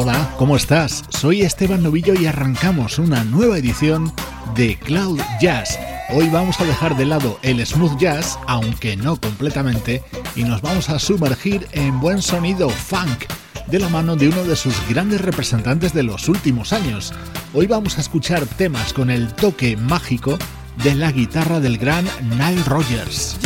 Hola, 0.00 0.32
¿cómo 0.38 0.54
estás? 0.54 1.04
Soy 1.08 1.42
Esteban 1.42 1.82
Novillo 1.82 2.14
y 2.14 2.26
arrancamos 2.26 3.00
una 3.00 3.24
nueva 3.24 3.58
edición 3.58 4.12
de 4.54 4.78
Cloud 4.78 5.20
Jazz. 5.40 5.76
Hoy 6.10 6.28
vamos 6.28 6.60
a 6.60 6.64
dejar 6.64 6.96
de 6.96 7.04
lado 7.04 7.40
el 7.42 7.66
smooth 7.66 7.98
jazz, 7.98 8.38
aunque 8.46 8.96
no 8.96 9.16
completamente, 9.16 10.04
y 10.36 10.44
nos 10.44 10.62
vamos 10.62 10.88
a 10.88 11.00
sumergir 11.00 11.66
en 11.72 11.98
buen 11.98 12.22
sonido 12.22 12.70
funk, 12.70 13.24
de 13.66 13.80
la 13.80 13.88
mano 13.88 14.14
de 14.14 14.28
uno 14.28 14.44
de 14.44 14.54
sus 14.54 14.76
grandes 14.88 15.20
representantes 15.20 15.92
de 15.92 16.04
los 16.04 16.28
últimos 16.28 16.72
años. 16.72 17.12
Hoy 17.52 17.66
vamos 17.66 17.98
a 17.98 18.00
escuchar 18.00 18.46
temas 18.46 18.92
con 18.92 19.10
el 19.10 19.34
toque 19.34 19.76
mágico 19.76 20.38
de 20.76 20.94
la 20.94 21.10
guitarra 21.10 21.58
del 21.58 21.76
gran 21.76 22.04
Nile 22.38 22.62
Rogers. 22.68 23.36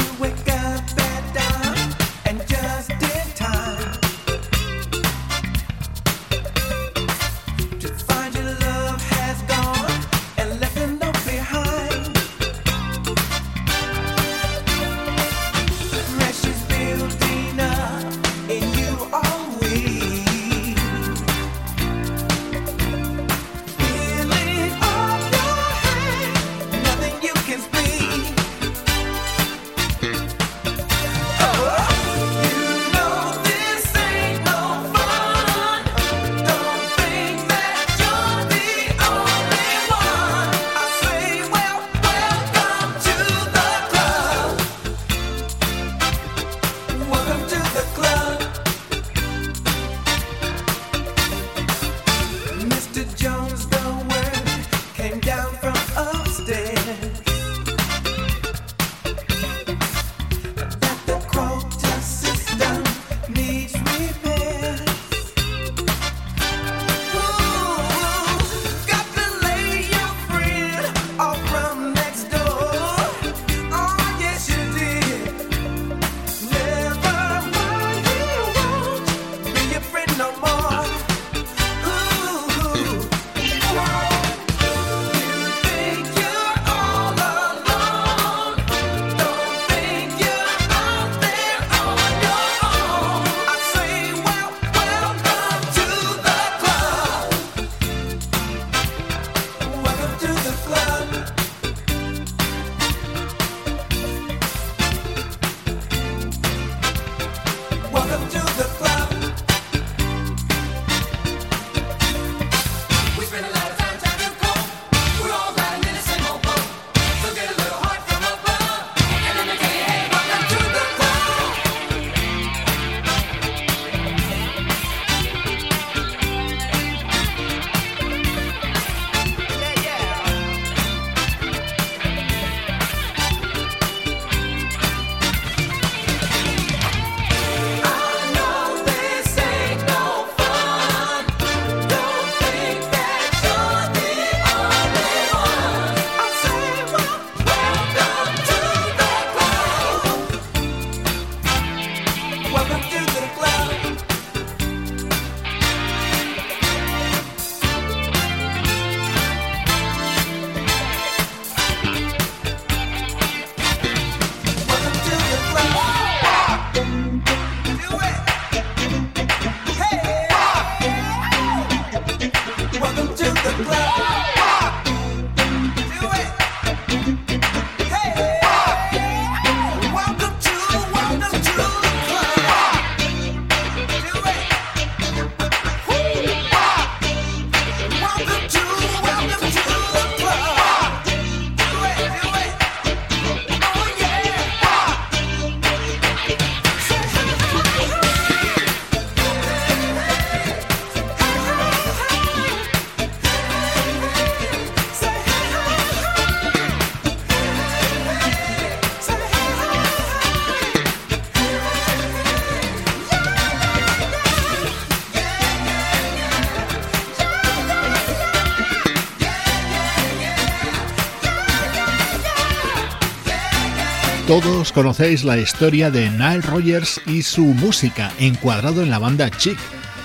Todos 224.33 224.73
conocéis 224.73 225.25
la 225.25 225.37
historia 225.37 225.91
de 225.91 226.09
Nile 226.09 226.41
Rogers 226.41 227.03
y 227.05 227.21
su 227.21 227.43
música, 227.43 228.11
encuadrado 228.19 228.83
en 228.83 228.89
la 228.89 228.99
banda 228.99 229.31
Chic, 229.31 229.59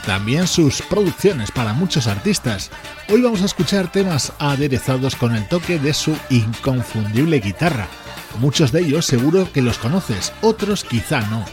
también 0.05 0.47
sus 0.47 0.81
producciones 0.81 1.49
para 1.49 1.71
muchos 1.71 2.07
artistas. 2.07 2.69
Hoy 3.07 3.21
vamos 3.21 3.41
a 3.41 3.45
escuchar 3.45 3.89
temas 3.89 4.33
aderezados 4.37 5.15
con 5.15 5.33
el 5.33 5.47
toque 5.47 5.79
de 5.79 5.93
su 5.93 6.13
inconfundible 6.29 7.39
guitarra. 7.39 7.87
Muchos 8.39 8.73
de 8.73 8.81
ellos 8.81 9.05
seguro 9.05 9.49
que 9.53 9.61
los 9.61 9.77
conoces, 9.77 10.33
otros 10.41 10.83
quizá 10.83 11.21
no. 11.29 11.45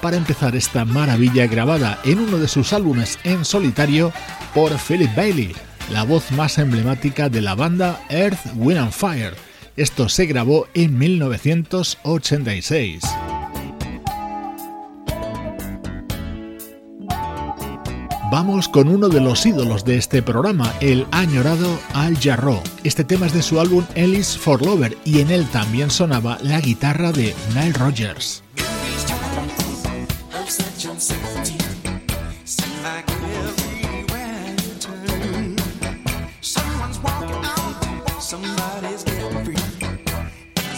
Para 0.00 0.16
empezar 0.16 0.54
esta 0.54 0.84
maravilla 0.84 1.48
grabada 1.48 1.98
en 2.04 2.20
uno 2.20 2.38
de 2.38 2.46
sus 2.46 2.72
álbumes 2.72 3.18
en 3.24 3.44
solitario 3.44 4.12
por 4.54 4.70
Philip 4.78 5.12
Bailey, 5.16 5.56
la 5.90 6.04
voz 6.04 6.30
más 6.30 6.58
emblemática 6.58 7.28
de 7.28 7.40
la 7.40 7.56
banda 7.56 8.00
Earth, 8.08 8.38
Wind 8.54 8.78
and 8.78 8.92
Fire 8.92 9.49
esto 9.80 10.08
se 10.10 10.26
grabó 10.26 10.66
en 10.74 10.98
1986. 10.98 13.00
Vamos 18.30 18.68
con 18.68 18.88
uno 18.88 19.08
de 19.08 19.20
los 19.20 19.46
ídolos 19.46 19.86
de 19.86 19.96
este 19.96 20.22
programa, 20.22 20.74
el 20.80 21.06
añorado 21.10 21.80
Al 21.94 22.18
Jarro. 22.18 22.62
Este 22.84 23.04
tema 23.04 23.24
es 23.26 23.32
de 23.32 23.42
su 23.42 23.58
álbum 23.58 23.86
Ellis 23.94 24.36
for 24.36 24.62
Lover 24.64 24.96
y 25.06 25.20
en 25.20 25.30
él 25.30 25.46
también 25.46 25.90
sonaba 25.90 26.36
la 26.42 26.60
guitarra 26.60 27.10
de 27.10 27.34
Nile 27.54 27.72
Rodgers. 27.72 28.44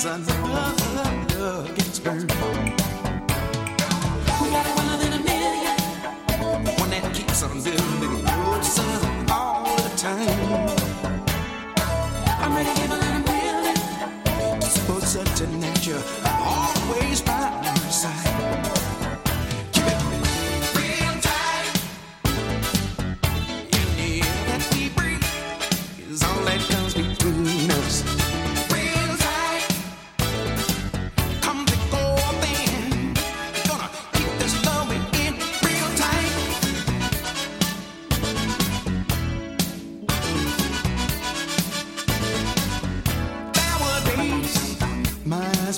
season. 0.03 0.42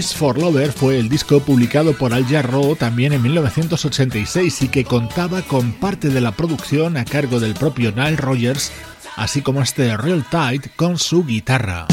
For 0.00 0.38
Lover 0.38 0.70
fue 0.70 0.98
el 0.98 1.08
disco 1.08 1.40
publicado 1.40 1.92
por 1.92 2.14
Al 2.14 2.24
Jarreau 2.24 2.76
también 2.76 3.12
en 3.12 3.20
1986 3.20 4.62
y 4.62 4.68
que 4.68 4.84
contaba 4.84 5.42
con 5.42 5.72
parte 5.72 6.08
de 6.08 6.20
la 6.20 6.30
producción 6.30 6.96
a 6.96 7.04
cargo 7.04 7.40
del 7.40 7.54
propio 7.54 7.90
Nile 7.90 8.16
Rogers, 8.16 8.70
así 9.16 9.42
como 9.42 9.60
este 9.60 9.96
Real 9.96 10.24
Tight 10.30 10.68
con 10.76 10.98
su 10.98 11.24
guitarra. 11.24 11.88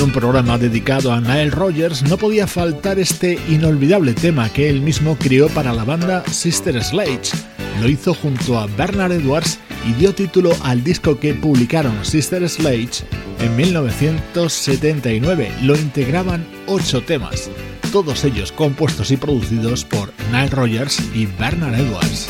Un 0.00 0.10
programa 0.10 0.56
dedicado 0.58 1.12
a 1.12 1.20
Nile 1.20 1.50
Rogers 1.50 2.02
no 2.02 2.16
podía 2.16 2.46
faltar 2.46 2.98
este 2.98 3.38
inolvidable 3.48 4.14
tema 4.14 4.48
que 4.48 4.68
él 4.68 4.80
mismo 4.80 5.16
crió 5.16 5.48
para 5.48 5.72
la 5.72 5.84
banda 5.84 6.24
Sister 6.30 6.82
Sledge. 6.82 7.32
Lo 7.80 7.88
hizo 7.88 8.14
junto 8.14 8.58
a 8.58 8.66
Bernard 8.66 9.12
Edwards 9.12 9.58
y 9.88 9.92
dio 9.92 10.14
título 10.14 10.56
al 10.62 10.82
disco 10.82 11.20
que 11.20 11.34
publicaron 11.34 12.04
Sister 12.04 12.48
Sledge 12.48 13.04
en 13.40 13.54
1979. 13.56 15.52
Lo 15.62 15.76
integraban 15.76 16.46
ocho 16.66 17.02
temas, 17.02 17.50
todos 17.92 18.24
ellos 18.24 18.52
compuestos 18.52 19.10
y 19.10 19.16
producidos 19.16 19.84
por 19.84 20.12
Nile 20.32 20.50
Rogers 20.50 21.00
y 21.14 21.26
Bernard 21.26 21.74
Edwards. 21.74 22.28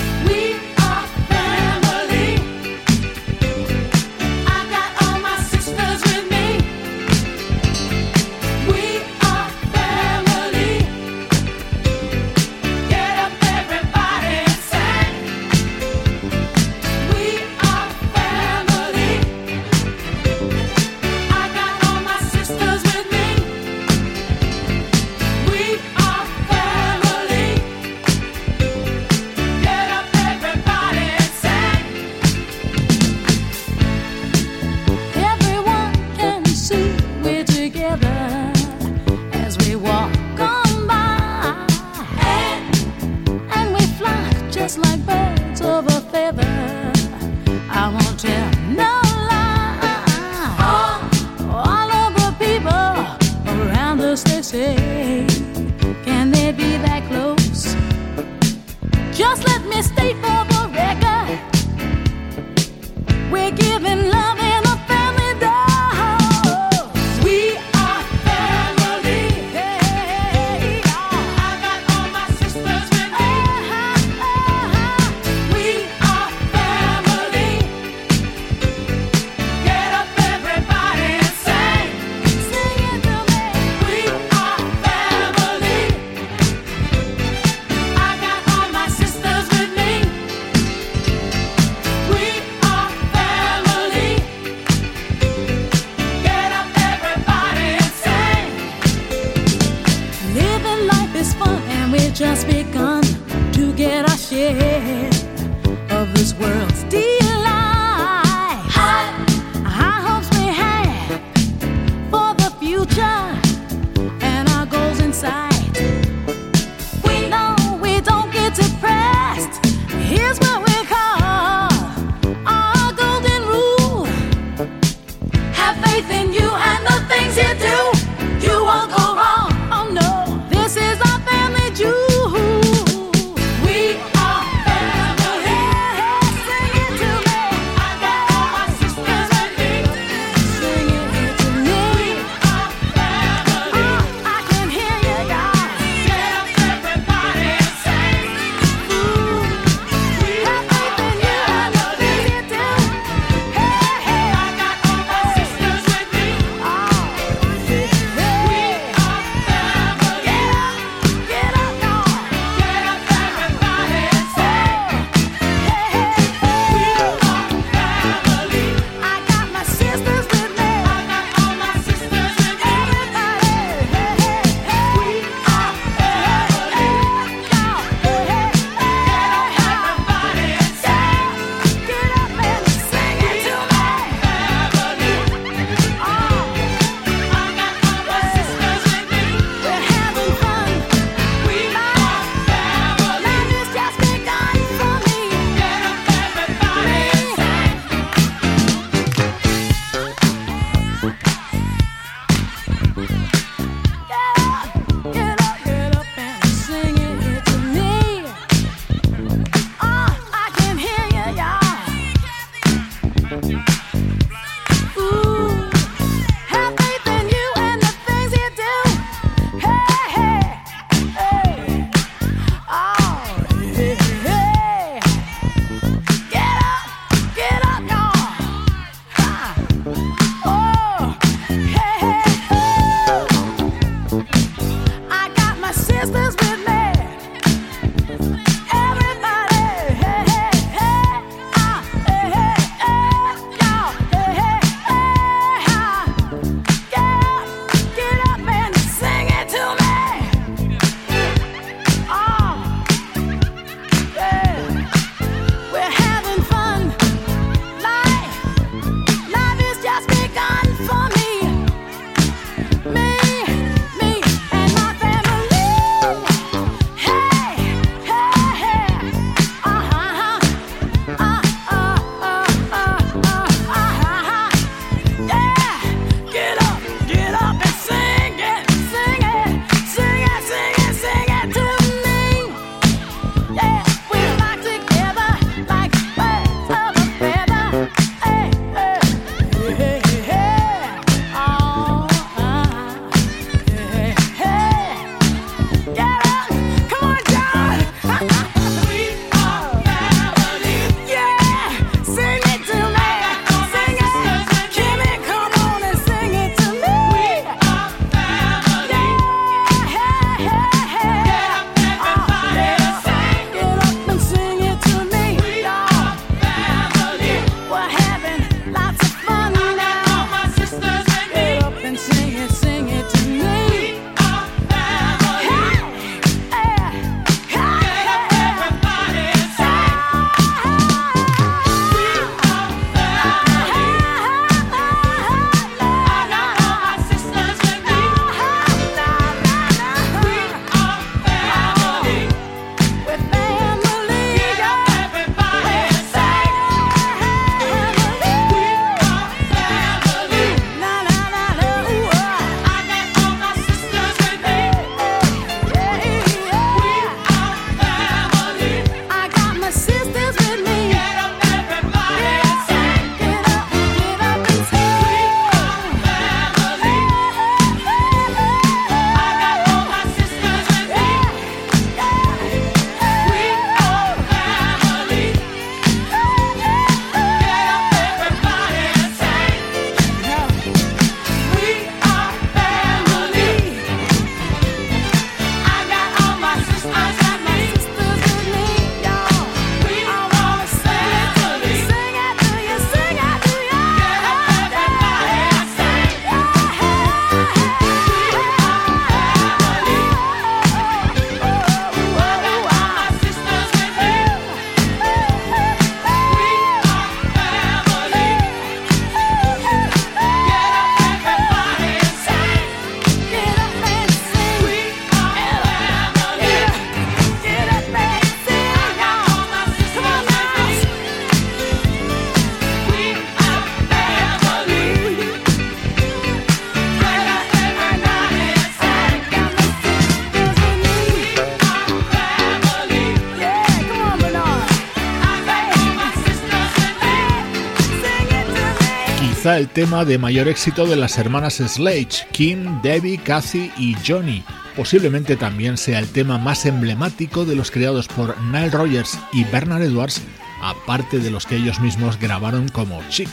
El 439.53 439.69
tema 439.69 440.07
de 440.07 440.17
mayor 440.17 440.49
éxito 440.49 440.87
de 440.87 440.97
las 440.97 441.19
hermanas 441.19 441.57
Sledge, 441.57 442.27
Kim, 442.33 442.81
Debbie, 442.81 443.19
Kathy 443.19 443.71
y 443.77 443.95
Johnny. 444.07 444.43
Posiblemente 444.75 445.37
también 445.37 445.77
sea 445.77 445.99
el 445.99 446.09
tema 446.09 446.39
más 446.39 446.65
emblemático 446.65 447.45
de 447.45 447.55
los 447.55 447.71
creados 447.71 448.09
por 448.09 448.41
Nile 448.41 448.71
Rogers 448.71 449.19
y 449.35 449.45
Bernard 449.45 449.83
Edwards, 449.83 450.23
aparte 450.63 451.19
de 451.19 451.31
los 451.31 451.45
que 451.45 451.57
ellos 451.57 451.79
mismos 451.79 452.19
grabaron 452.19 452.69
como 452.71 453.03
Chic. 453.11 453.29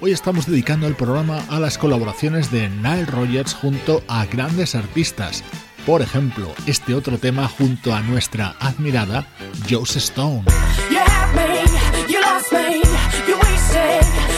Hoy 0.00 0.12
estamos 0.12 0.46
dedicando 0.46 0.86
el 0.86 0.94
programa 0.94 1.44
a 1.50 1.60
las 1.60 1.76
colaboraciones 1.76 2.50
de 2.50 2.70
Nile 2.70 3.04
Rogers 3.04 3.52
junto 3.52 4.02
a 4.08 4.24
grandes 4.24 4.74
artistas. 4.74 5.44
Por 5.84 6.00
ejemplo, 6.00 6.50
este 6.66 6.94
otro 6.94 7.18
tema 7.18 7.46
junto 7.46 7.94
a 7.94 8.00
nuestra 8.00 8.56
admirada 8.58 9.26
Joss 9.68 9.96
Stone. 9.96 10.44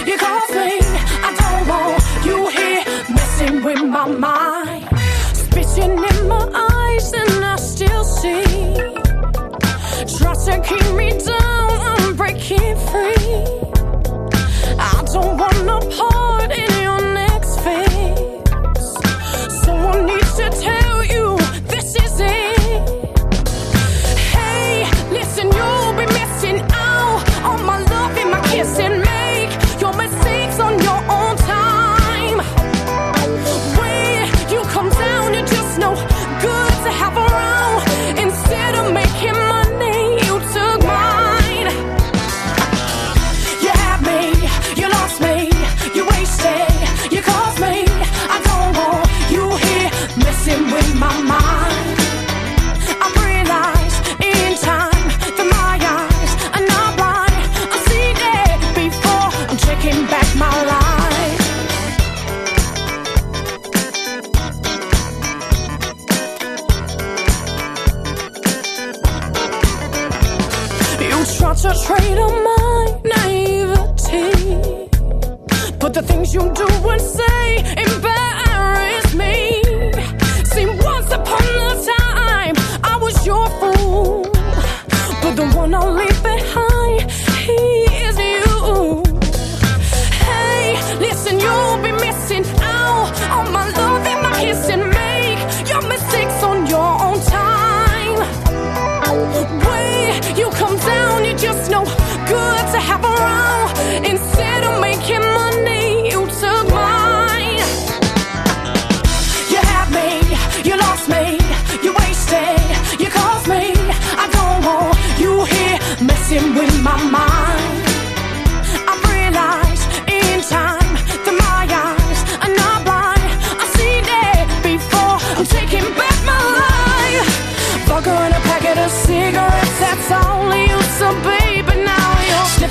You 0.06 0.18
cause 0.18 0.50
me, 0.50 0.80
I 1.22 1.30
don't 1.40 1.66
want 1.66 2.26
you 2.26 2.48
here 2.50 2.84
messing 3.08 3.64
with 3.64 3.82
my 3.82 4.06
mind. 4.06 4.86
Spitting 5.32 5.92
in 5.92 6.28
my 6.28 6.44
eyes, 6.72 7.10
and 7.14 7.44
I 7.44 7.56
still 7.56 8.04
see. 8.04 8.44
Try 10.18 10.34
to 10.34 10.60
keep 10.60 10.94
me 10.94 11.08
down, 11.18 11.70
I'm 11.80 12.16
breaking 12.16 12.76
free. 12.90 13.44
I 14.78 15.04
don't 15.10 15.38
want 15.38 15.64
no 15.64 15.78
part 15.96 16.50
in 16.52 16.73
you 76.34 76.40
do 76.52 76.66
and 76.90 77.00
say 77.00 77.33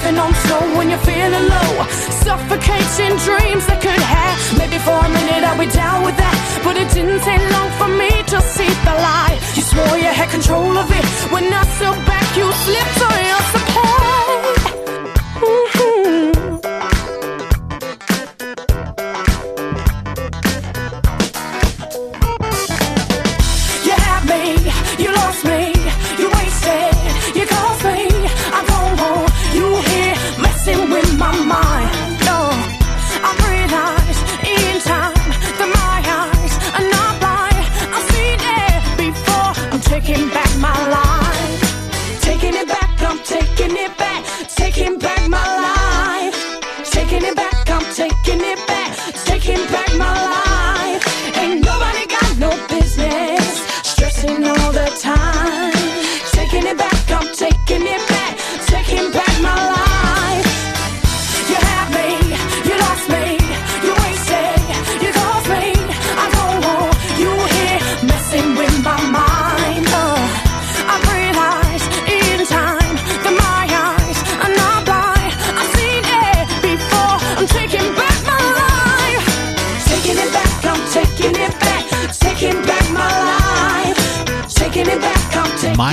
you're 0.06 0.20
on 0.20 0.34
snow 0.34 0.78
when 0.78 0.90
you're 0.90 1.06
feeling 1.06 1.48
low. 1.48 1.72
Suffocating 2.24 3.16
dreams 3.24 3.66
that 3.68 3.80
could 3.82 4.04
have. 4.04 4.40
Maybe 4.58 4.78
for 4.80 4.98
a 4.98 5.10
minute 5.10 5.44
I'll 5.44 5.60
be 5.60 5.70
down 5.72 6.04
with 6.04 6.18
that. 6.18 6.36
But 6.64 6.76
it 6.78 6.90
didn't 6.92 7.22
take 7.24 7.44
long 7.56 7.70
for 7.80 7.88
me 7.88 8.12
to 8.32 8.38
see 8.42 8.72
the 8.84 8.96
light. 8.96 9.40
You 9.56 9.64
swore 9.64 9.98
you 9.98 10.12
had 10.12 10.30
control 10.30 10.78
of 10.78 10.90
it. 10.92 11.06
When 11.32 11.46
I 11.52 11.64
stood 11.76 12.00
back, 12.06 12.28
you 12.36 12.48
slipped 12.52 13.00
on 13.02 13.20
your 13.32 13.44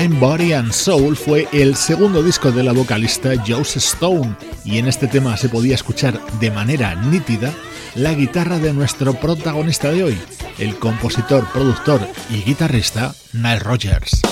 Mind, 0.01 0.19
Body 0.19 0.53
and 0.53 0.73
Soul 0.73 1.15
fue 1.15 1.47
el 1.53 1.77
segundo 1.77 2.23
disco 2.23 2.51
de 2.51 2.63
la 2.63 2.73
vocalista 2.73 3.33
Joss 3.47 3.77
Stone 3.77 4.35
y 4.65 4.79
en 4.79 4.89
este 4.89 5.09
tema 5.09 5.37
se 5.37 5.51
podía 5.51 5.75
escuchar 5.75 6.19
de 6.39 6.51
manera 6.51 6.95
nítida 6.95 7.53
la 7.95 8.15
guitarra 8.15 8.59
de 8.59 8.73
nuestro 8.73 9.13
protagonista 9.15 9.91
de 9.91 10.05
hoy, 10.05 10.19
el 10.59 10.77
compositor, 10.77 11.47
productor 11.53 12.01
y 12.31 12.43
guitarrista 12.43 13.15
Nile 13.35 13.59
Rodgers. 13.59 14.23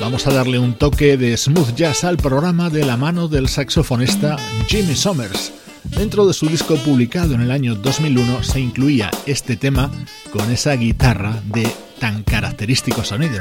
Vamos 0.00 0.26
a 0.26 0.32
darle 0.32 0.58
un 0.58 0.74
toque 0.74 1.18
de 1.18 1.36
smooth 1.36 1.74
jazz 1.74 2.04
al 2.04 2.16
programa 2.16 2.70
de 2.70 2.84
la 2.84 2.96
mano 2.96 3.28
del 3.28 3.48
saxofonista 3.48 4.36
Jimmy 4.68 4.94
Summers. 4.94 5.65
Dentro 5.90 6.26
de 6.26 6.34
su 6.34 6.46
disco 6.46 6.76
publicado 6.76 7.34
en 7.34 7.40
el 7.40 7.50
año 7.50 7.74
2001 7.74 8.42
se 8.42 8.60
incluía 8.60 9.10
este 9.26 9.56
tema 9.56 9.90
con 10.32 10.50
esa 10.50 10.72
guitarra 10.74 11.40
de 11.46 11.70
tan 11.98 12.22
característico 12.22 13.04
sonido. 13.04 13.40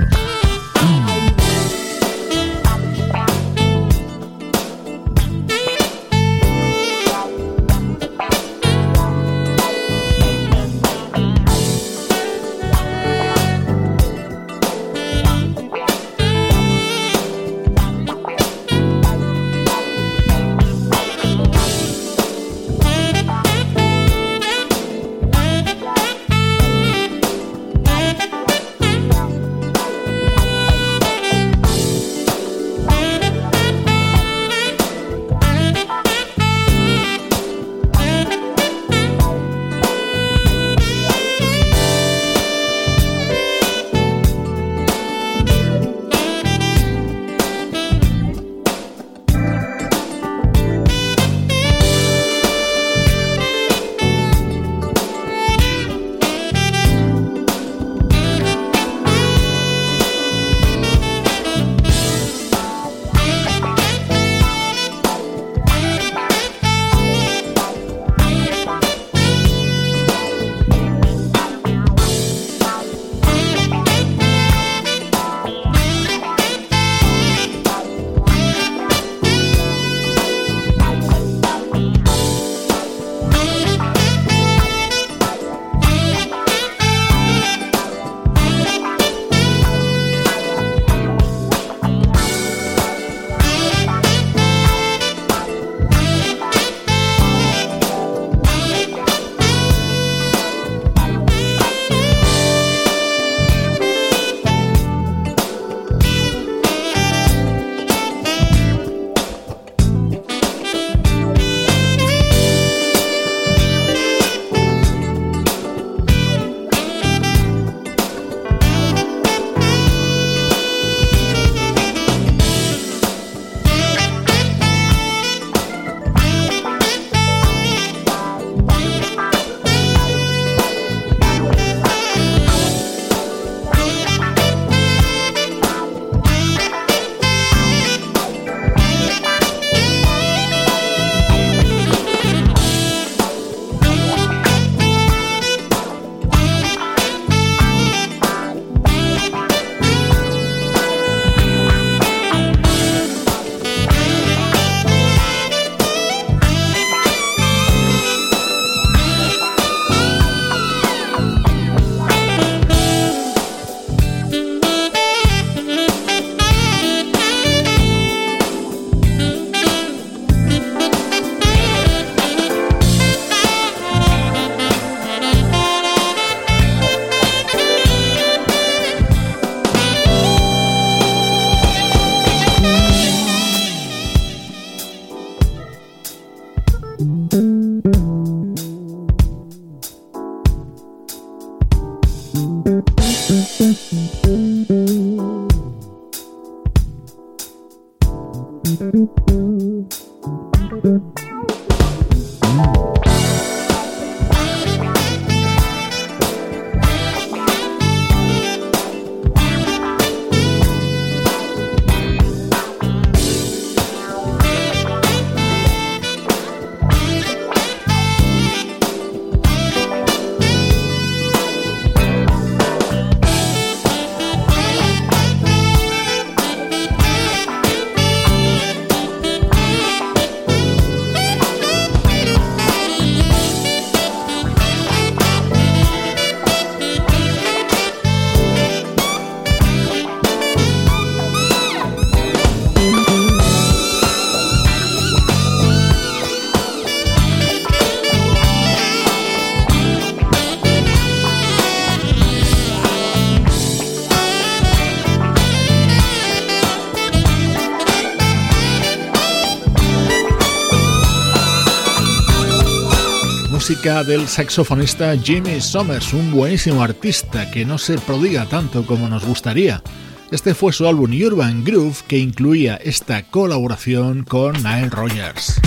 Del 263.85 264.27
saxofonista 264.27 265.15
Jimmy 265.15 265.61
Summers, 265.61 266.11
un 266.13 266.31
buenísimo 266.31 266.81
artista 266.81 267.51
que 267.51 267.65
no 267.65 267.77
se 267.77 267.99
prodiga 267.99 268.47
tanto 268.47 268.83
como 268.83 269.07
nos 269.07 269.23
gustaría. 269.23 269.83
Este 270.31 270.55
fue 270.55 270.73
su 270.73 270.87
álbum 270.87 271.11
Urban 271.23 271.63
Groove 271.63 271.97
que 272.07 272.17
incluía 272.17 272.77
esta 272.77 273.21
colaboración 273.29 274.23
con 274.23 274.53
Nile 274.53 274.89
Rogers. 274.89 275.61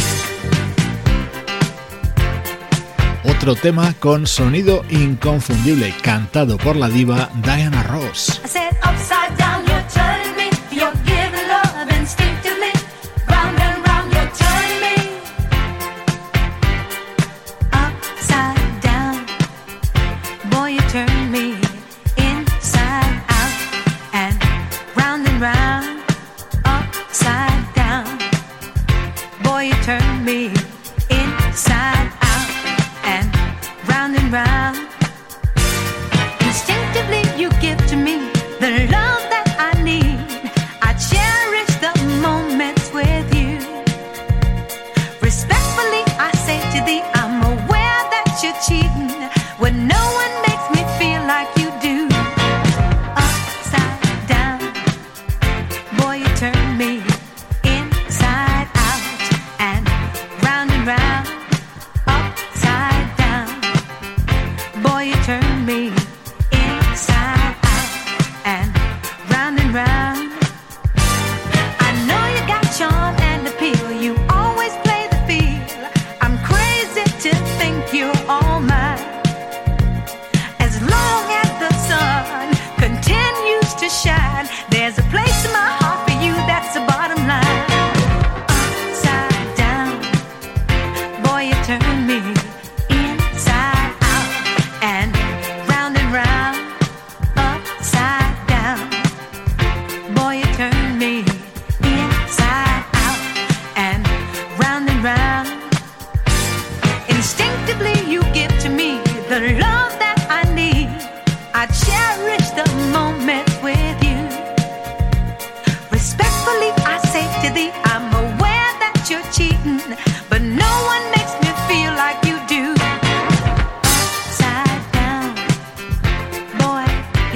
Otro 3.22 3.54
tema 3.54 3.94
con 4.00 4.26
sonido 4.26 4.84
inconfundible 4.90 5.94
cantado 6.02 6.58
por 6.58 6.74
la 6.74 6.88
diva 6.88 7.30
Diana 7.44 7.84
Ross. 7.84 8.40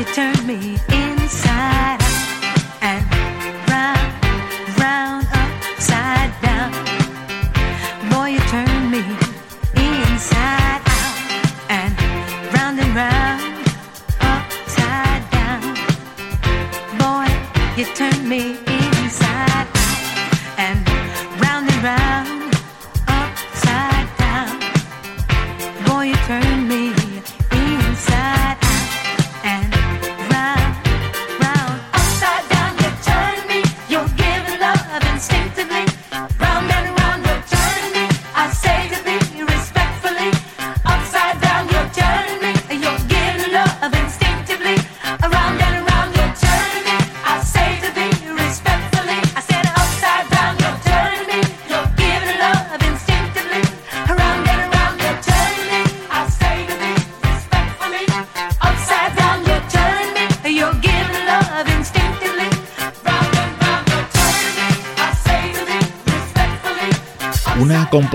you 0.02 0.14
turned 0.14 0.46
me. 0.46 0.91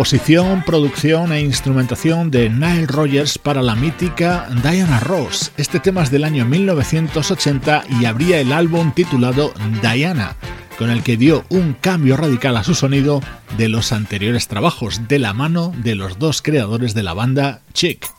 Composición, 0.07 0.63
producción 0.63 1.33
e 1.33 1.41
instrumentación 1.41 2.31
de 2.31 2.49
Nile 2.49 2.87
Rogers 2.87 3.37
para 3.37 3.61
la 3.61 3.75
mítica 3.75 4.47
Diana 4.63 5.01
Ross. 5.01 5.51
Este 5.57 5.81
tema 5.81 6.01
es 6.01 6.11
del 6.11 6.23
año 6.23 6.45
1980 6.45 7.83
y 7.99 8.05
abría 8.05 8.39
el 8.39 8.53
álbum 8.53 8.93
titulado 8.93 9.53
Diana. 9.81 10.37
con 10.77 10.91
el 10.91 11.03
que 11.03 11.17
dio 11.17 11.43
un 11.49 11.73
cambio 11.73 12.15
radical 12.15 12.55
a 12.55 12.63
su 12.63 12.73
sonido 12.73 13.21
de 13.57 13.67
los 13.67 13.91
anteriores 13.91 14.47
trabajos, 14.47 15.09
de 15.09 15.19
la 15.19 15.33
mano 15.33 15.73
de 15.75 15.95
los 15.95 16.19
dos 16.19 16.41
creadores 16.41 16.93
de 16.93 17.03
la 17.03 17.13
banda 17.13 17.59
Chick. 17.73 18.16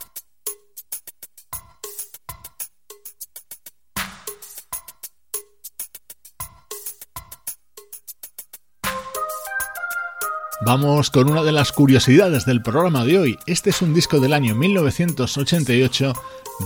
Vamos 10.68 11.08
con 11.08 11.30
una 11.30 11.42
de 11.42 11.50
las 11.50 11.72
curiosidades 11.72 12.44
del 12.44 12.60
programa 12.60 13.06
de 13.06 13.18
hoy. 13.18 13.38
Este 13.46 13.70
es 13.70 13.80
un 13.80 13.94
disco 13.94 14.20
del 14.20 14.34
año 14.34 14.54
1988 14.54 16.12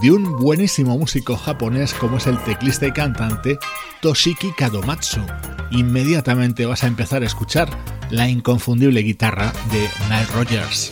de 0.03 0.11
un 0.11 0.39
buenísimo 0.41 0.99
músico 0.99 1.37
japonés 1.37 1.95
como 1.95 2.17
es 2.17 2.27
el 2.27 2.37
teclista 2.43 2.85
y 2.89 2.91
cantante 2.91 3.61
Toshiki 4.01 4.55
Kadomatsu. 4.55 5.21
Inmediatamente 5.71 6.67
vas 6.67 6.83
a 6.83 6.89
empezar 6.89 7.23
a 7.23 7.27
escuchar 7.27 7.69
la 8.11 8.29
inconfundible 8.29 9.03
guitarra 9.03 9.53
de 9.71 9.89
Nile 10.09 10.27
Rogers. 10.35 10.91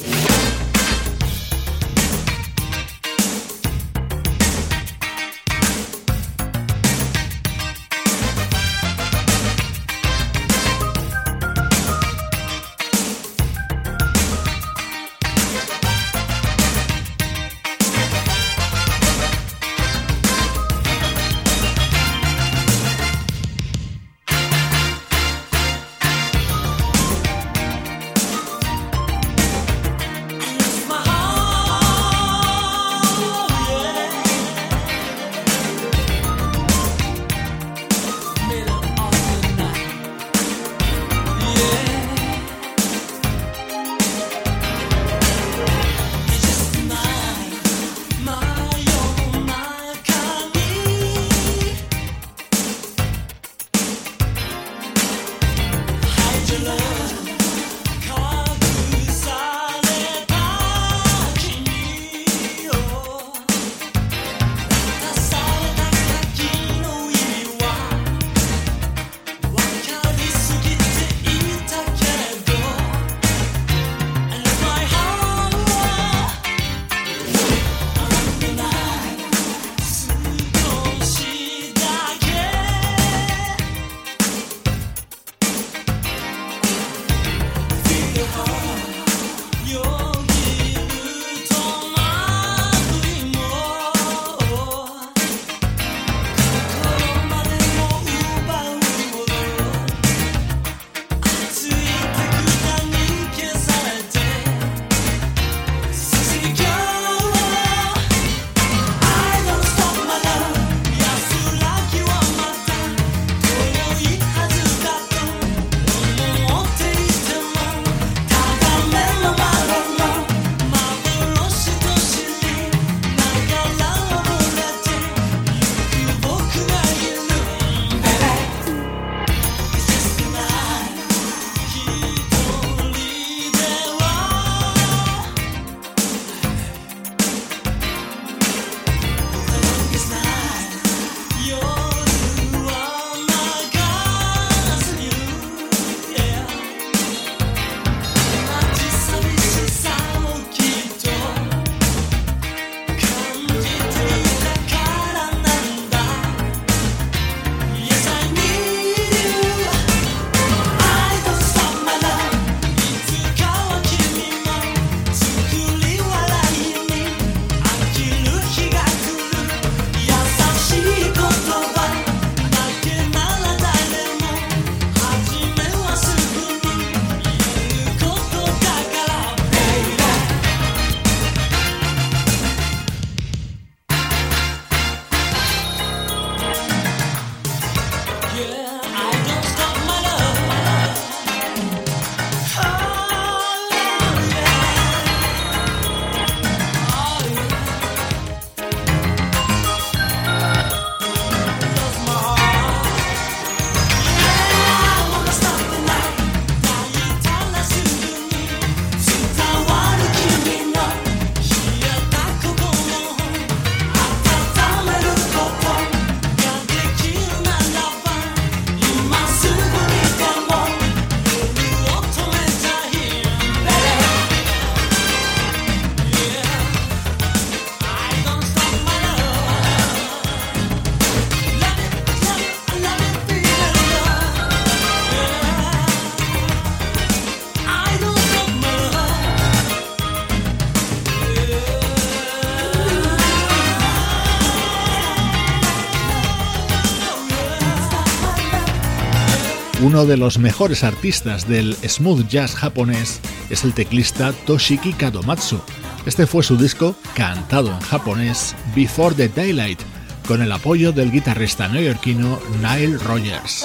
Uno 249.82 250.04
de 250.04 250.18
los 250.18 250.38
mejores 250.38 250.84
artistas 250.84 251.48
del 251.48 251.74
smooth 251.74 252.28
jazz 252.28 252.54
japonés 252.54 253.18
es 253.48 253.64
el 253.64 253.72
teclista 253.72 254.34
Toshiki 254.44 254.92
Kadomatsu. 254.92 255.58
Este 256.04 256.26
fue 256.26 256.42
su 256.42 256.58
disco 256.58 256.94
cantado 257.14 257.70
en 257.70 257.80
japonés 257.80 258.54
Before 258.76 259.14
the 259.14 259.30
Daylight, 259.30 259.80
con 260.28 260.42
el 260.42 260.52
apoyo 260.52 260.92
del 260.92 261.10
guitarrista 261.10 261.66
neoyorquino 261.68 262.38
Nile 262.60 262.98
Rogers. 262.98 263.64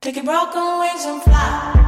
Take 0.00 0.16
your 0.16 0.24
broken 0.24 0.78
wings 0.80 1.04
and 1.04 1.22
fly. 1.22 1.87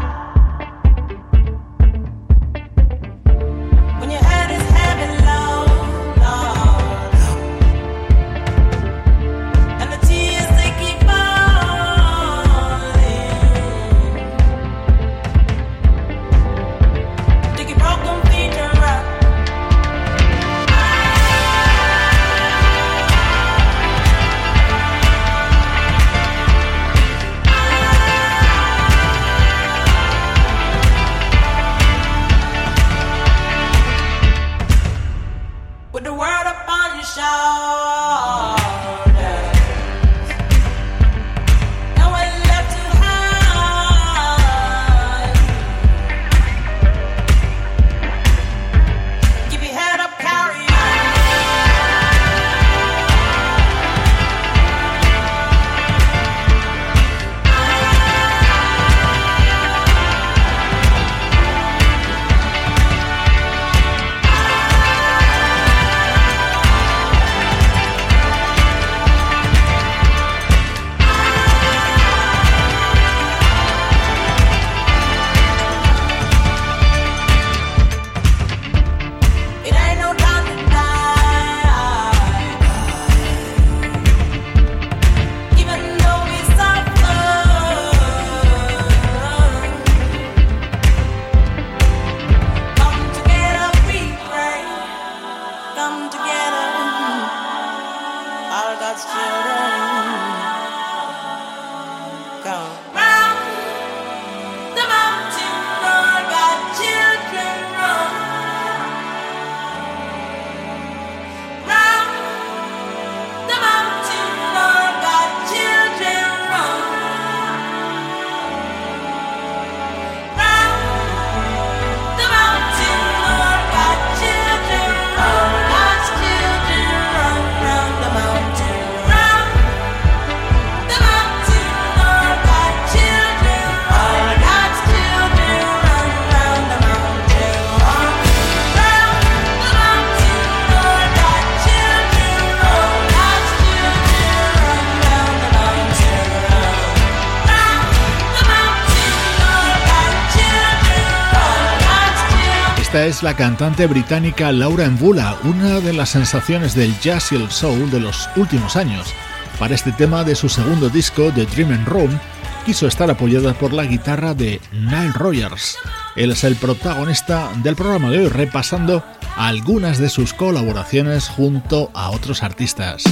Es 153.11 153.25
la 153.25 153.35
cantante 153.35 153.89
británica 153.89 154.53
Laura 154.53 154.89
Mbula, 154.89 155.37
una 155.43 155.81
de 155.81 155.93
las 155.93 156.11
sensaciones 156.11 156.77
del 156.77 156.97
jazz 157.01 157.33
y 157.33 157.35
el 157.35 157.51
soul 157.51 157.91
de 157.91 157.99
los 157.99 158.29
últimos 158.37 158.77
años. 158.77 159.13
Para 159.59 159.75
este 159.75 159.91
tema 159.91 160.23
de 160.23 160.37
su 160.37 160.49
segundo 160.49 160.89
disco, 160.89 161.33
The 161.35 161.45
Dream 161.47 161.85
Room, 161.87 162.21
quiso 162.65 162.87
estar 162.87 163.11
apoyada 163.11 163.53
por 163.55 163.73
la 163.73 163.85
guitarra 163.85 164.33
de 164.35 164.61
Nile 164.71 165.11
Rogers. 165.13 165.77
Él 166.15 166.31
es 166.31 166.45
el 166.45 166.55
protagonista 166.55 167.51
del 167.65 167.75
programa 167.75 168.11
de 168.11 168.21
hoy, 168.21 168.29
repasando 168.29 169.05
algunas 169.37 169.99
de 169.99 170.09
sus 170.09 170.33
colaboraciones 170.33 171.29
junto 171.29 171.91
a 171.95 172.11
otros 172.11 172.45
artistas. 172.45 173.03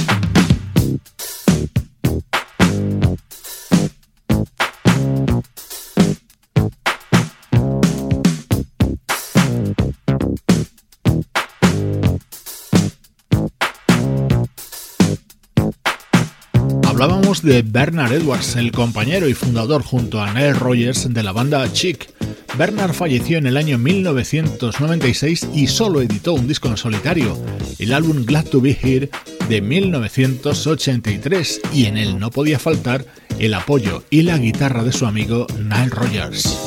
De 17.29 17.61
Bernard 17.61 18.11
Edwards, 18.11 18.55
el 18.55 18.71
compañero 18.71 19.29
y 19.29 19.35
fundador 19.35 19.83
junto 19.83 20.19
a 20.19 20.33
Neil 20.33 20.55
Rogers 20.55 21.13
de 21.13 21.21
la 21.21 21.31
banda 21.31 21.71
Chic. 21.71 22.09
Bernard 22.57 22.93
falleció 22.93 23.37
en 23.37 23.45
el 23.45 23.55
año 23.55 23.77
1996 23.77 25.49
y 25.53 25.67
solo 25.67 26.01
editó 26.01 26.33
un 26.33 26.47
disco 26.47 26.69
en 26.69 26.77
solitario, 26.77 27.37
el 27.77 27.93
álbum 27.93 28.25
Glad 28.25 28.45
to 28.45 28.61
Be 28.61 28.75
Here 28.81 29.11
de 29.47 29.61
1983, 29.61 31.61
y 31.71 31.85
en 31.85 31.97
él 31.97 32.17
no 32.17 32.31
podía 32.31 32.57
faltar 32.57 33.05
el 33.37 33.53
apoyo 33.53 34.03
y 34.09 34.23
la 34.23 34.39
guitarra 34.39 34.83
de 34.83 34.91
su 34.91 35.05
amigo 35.05 35.45
Nile 35.55 35.91
Rogers. 35.91 36.57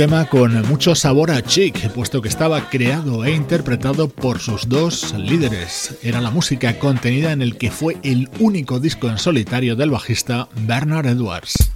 Tema 0.00 0.24
con 0.24 0.66
mucho 0.66 0.94
sabor 0.94 1.30
a 1.30 1.42
chic, 1.42 1.90
puesto 1.90 2.22
que 2.22 2.28
estaba 2.30 2.70
creado 2.70 3.22
e 3.26 3.32
interpretado 3.32 4.08
por 4.08 4.38
sus 4.38 4.66
dos 4.66 5.12
líderes. 5.12 5.98
Era 6.02 6.22
la 6.22 6.30
música 6.30 6.78
contenida 6.78 7.32
en 7.32 7.42
el 7.42 7.58
que 7.58 7.70
fue 7.70 7.98
el 8.02 8.30
único 8.38 8.80
disco 8.80 9.10
en 9.10 9.18
solitario 9.18 9.76
del 9.76 9.90
bajista 9.90 10.48
Bernard 10.66 11.06
Edwards. 11.06 11.69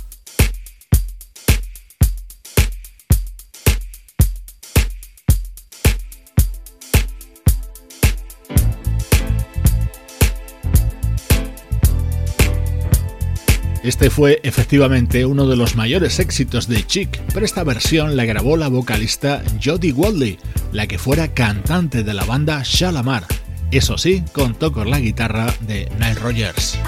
Este 13.85 14.09
fue 14.09 14.41
efectivamente 14.45 15.27
uno 15.27 15.47
de 15.47 15.57
los 15.57 15.77
mayores 15.77 16.19
éxitos 16.19 16.69
de 16.69 16.87
Chic, 16.87 17.21
pero 17.35 17.45
esta 17.45 17.63
versión 17.65 18.17
la 18.17 18.25
grabó 18.25 18.57
la 18.57 18.69
vocalista 18.69 19.43
Jodie 19.63 19.93
Wadley, 19.93 20.39
la 20.73 20.87
que 20.87 20.97
fuera 20.97 21.35
cantante 21.35 22.03
de 22.03 22.15
la 22.15 22.25
banda 22.25 22.63
Shalamar. 22.65 23.27
Eso 23.71 23.99
sí, 23.99 24.25
contó 24.33 24.73
con 24.73 24.91
la 24.91 25.01
guitarra 25.01 25.55
de 25.67 25.91
Nile 25.99 26.15
Rogers. 26.15 26.79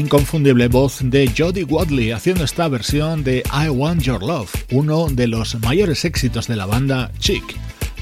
Inconfundible 0.00 0.68
voz 0.68 0.98
de 1.02 1.30
Jodie 1.36 1.64
Wadley 1.64 2.10
haciendo 2.10 2.44
esta 2.44 2.66
versión 2.68 3.22
de 3.22 3.42
I 3.52 3.68
Want 3.68 4.02
Your 4.02 4.22
Love, 4.22 4.50
uno 4.72 5.08
de 5.08 5.28
los 5.28 5.60
mayores 5.60 6.04
éxitos 6.04 6.48
de 6.48 6.56
la 6.56 6.64
banda 6.66 7.12
Chic. 7.18 7.44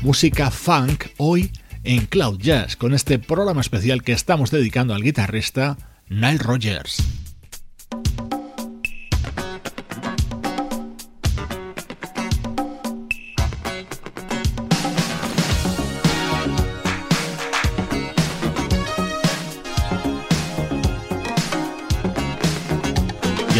Música 0.03 0.51
funk 0.51 1.07
hoy 1.17 1.51
en 1.83 2.07
Cloud 2.07 2.39
Jazz 2.41 2.77
con 2.77 2.95
este 2.95 3.19
programa 3.19 3.61
especial 3.61 4.03
que 4.05 4.13
estamos 4.13 4.53
dedicando 4.53 4.95
al 4.95 5.03
guitarrista 5.03 5.77
Nile 6.09 6.39
Rogers. 6.39 7.18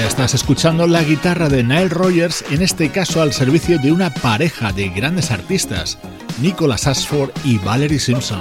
Estás 0.07 0.35
escuchando 0.35 0.87
la 0.87 1.03
guitarra 1.03 1.49
de 1.49 1.63
Nile 1.63 1.89
Rogers, 1.89 2.45
en 2.51 2.63
este 2.63 2.91
caso 2.91 3.21
al 3.21 3.33
servicio 3.33 3.79
de 3.79 3.91
una 3.91 4.15
pareja 4.15 4.73
de 4.73 4.89
grandes 4.89 5.31
artistas, 5.31 5.99
Nicholas 6.41 6.87
Ashford 6.87 7.31
y 7.45 7.59
Valerie 7.59 7.99
Simpson. 7.99 8.41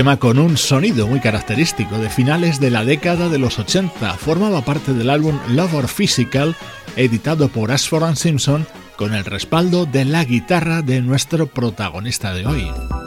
Tema 0.00 0.16
con 0.16 0.38
un 0.38 0.56
sonido 0.56 1.06
muy 1.06 1.20
característico 1.20 1.98
de 1.98 2.08
finales 2.08 2.58
de 2.58 2.70
la 2.70 2.86
década 2.86 3.28
de 3.28 3.38
los 3.38 3.58
80. 3.58 4.14
Formaba 4.14 4.64
parte 4.64 4.94
del 4.94 5.10
álbum 5.10 5.38
Lover 5.50 5.88
Physical, 5.88 6.56
editado 6.96 7.50
por 7.50 7.70
Ashford 7.70 8.16
Simpson, 8.16 8.66
con 8.96 9.12
el 9.12 9.26
respaldo 9.26 9.84
de 9.84 10.06
la 10.06 10.24
guitarra 10.24 10.80
de 10.80 11.02
nuestro 11.02 11.48
protagonista 11.48 12.32
de 12.32 12.46
hoy. 12.46 12.99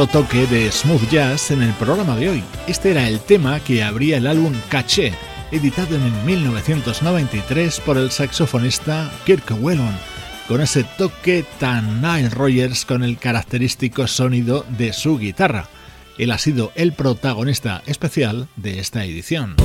Otro 0.00 0.22
toque 0.22 0.46
de 0.46 0.72
smooth 0.72 1.10
jazz 1.10 1.50
en 1.50 1.60
el 1.60 1.74
programa 1.74 2.16
de 2.16 2.30
hoy. 2.30 2.44
Este 2.66 2.92
era 2.92 3.06
el 3.06 3.20
tema 3.20 3.60
que 3.60 3.82
abría 3.82 4.16
el 4.16 4.26
álbum 4.26 4.54
Caché, 4.70 5.12
editado 5.50 5.94
en 5.94 6.24
1993 6.24 7.80
por 7.80 7.98
el 7.98 8.10
saxofonista 8.10 9.10
Kirk 9.26 9.44
Whelan, 9.60 9.98
con 10.48 10.62
ese 10.62 10.84
toque 10.84 11.44
tan 11.58 12.00
Nile 12.00 12.30
Rogers 12.30 12.86
con 12.86 13.02
el 13.02 13.18
característico 13.18 14.06
sonido 14.06 14.64
de 14.78 14.94
su 14.94 15.18
guitarra. 15.18 15.68
Él 16.16 16.30
ha 16.30 16.38
sido 16.38 16.72
el 16.76 16.92
protagonista 16.92 17.82
especial 17.84 18.48
de 18.56 18.78
esta 18.78 19.04
edición. 19.04 19.56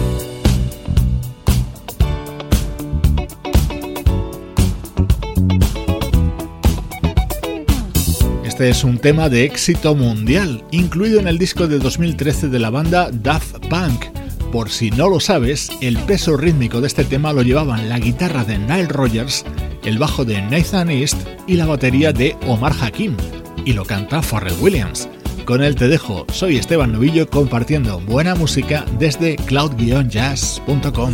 Este 8.56 8.70
es 8.70 8.86
un 8.86 9.00
tema 9.00 9.28
de 9.28 9.44
éxito 9.44 9.96
mundial, 9.96 10.64
incluido 10.72 11.20
en 11.20 11.28
el 11.28 11.38
disco 11.38 11.68
de 11.68 11.78
2013 11.78 12.48
de 12.48 12.58
la 12.58 12.70
banda 12.70 13.10
Daft 13.12 13.58
Punk. 13.68 14.06
Por 14.54 14.70
si 14.70 14.92
no 14.92 15.10
lo 15.10 15.20
sabes, 15.20 15.70
el 15.82 15.98
peso 15.98 16.38
rítmico 16.38 16.80
de 16.80 16.88
este 16.88 17.04
tema 17.04 17.34
lo 17.34 17.42
llevaban 17.42 17.90
la 17.90 18.00
guitarra 18.00 18.46
de 18.46 18.58
Nile 18.58 18.88
Rogers, 18.88 19.44
el 19.84 19.98
bajo 19.98 20.24
de 20.24 20.42
Nathan 20.42 20.90
East 20.90 21.18
y 21.48 21.56
la 21.56 21.66
batería 21.66 22.14
de 22.14 22.38
Omar 22.48 22.74
Hakim, 22.80 23.18
y 23.66 23.74
lo 23.74 23.84
canta 23.84 24.22
Pharrell 24.22 24.56
Williams. 24.62 25.10
Con 25.44 25.62
él 25.62 25.76
te 25.76 25.90
dejo, 25.90 26.26
soy 26.32 26.56
Esteban 26.56 26.94
Novillo 26.94 27.30
compartiendo 27.30 28.00
buena 28.00 28.36
música 28.36 28.86
desde 28.98 29.36
cloud-jazz.com. 29.36 31.14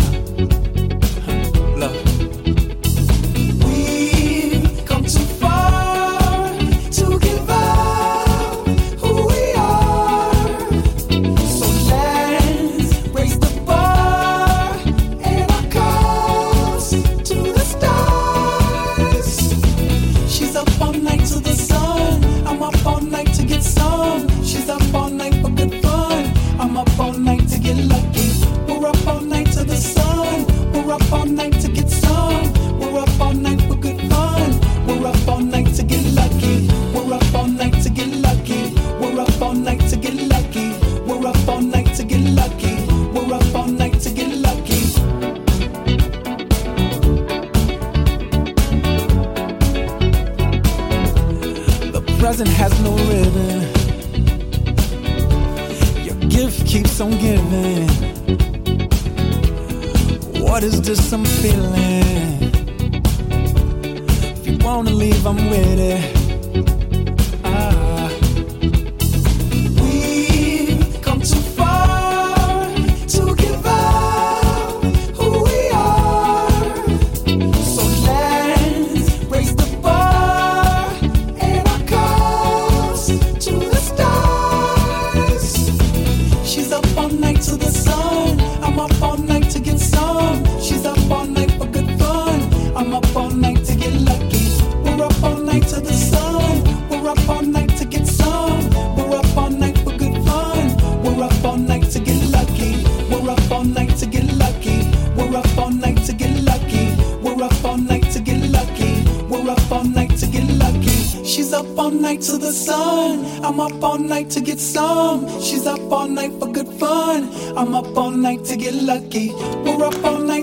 to 114.31 114.41
get 114.41 114.59
some. 114.59 115.27
She's 115.41 115.67
up 115.67 115.79
all 115.91 116.07
night 116.07 116.31
for 116.39 116.47
good 116.51 116.67
fun. 116.79 117.29
I'm 117.57 117.75
up 117.75 117.97
all 117.97 118.11
night 118.11 118.45
to 118.45 118.55
get 118.55 118.73
lucky. 118.73 119.33
We're 119.63 119.83
up 119.83 120.03
all 120.05 120.19
night 120.19 120.40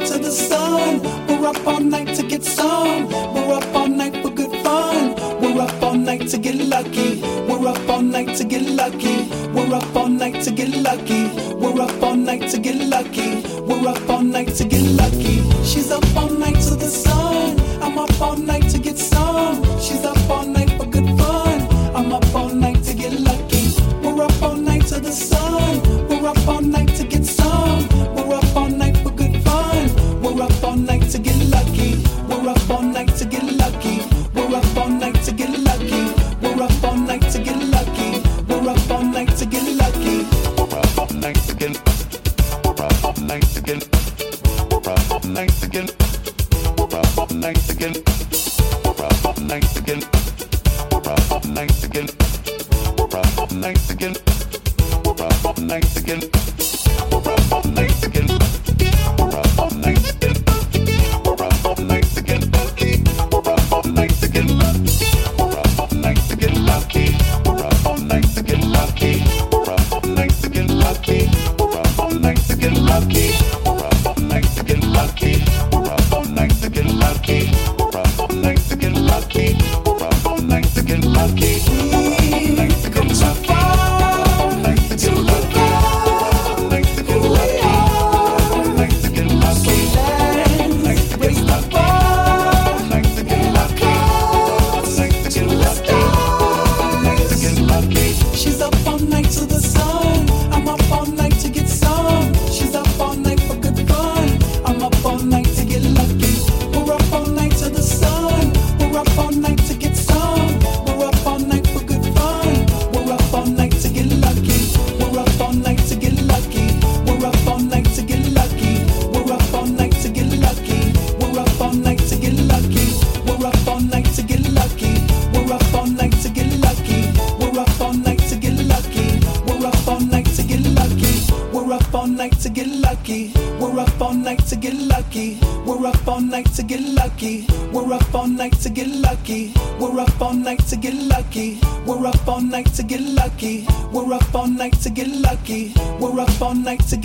all 146.48 146.54
night 146.54 146.80
to 146.80 146.97